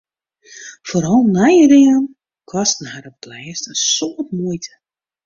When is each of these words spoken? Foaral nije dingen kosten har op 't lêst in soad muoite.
Foaral 0.91 1.21
nije 1.35 1.65
dingen 1.73 2.03
kosten 2.51 2.85
har 2.93 3.05
op 3.11 3.17
't 3.21 3.29
lêst 3.31 3.65
in 3.71 3.75
soad 3.95 4.27
muoite. 4.37 4.73